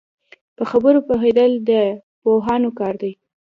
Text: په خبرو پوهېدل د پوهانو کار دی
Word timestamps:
په 0.57 0.63
خبرو 0.71 0.99
پوهېدل 1.07 1.51
د 1.69 1.71
پوهانو 2.21 2.69
کار 2.79 2.93
دی 3.01 3.11